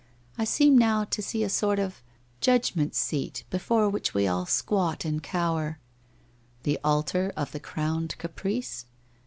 [0.35, 2.01] I seem now to see a sort of
[2.39, 5.77] judgment seat, before which we all squat and cower
[6.63, 8.87] ''The altar of the Crowned Caprice